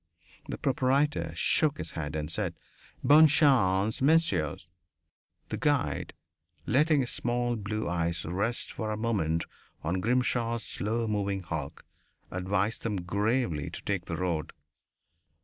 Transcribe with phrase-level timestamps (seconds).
[0.49, 2.55] The proprietor shook his head and said:
[3.03, 4.67] "Bonne chance, messieurs!"
[5.49, 6.13] The guide,
[6.65, 9.43] letting his small blue eyes rest for a moment
[9.83, 11.85] on Grimshaw's slow moving hulk,
[12.31, 14.53] advised them gravely to take the road.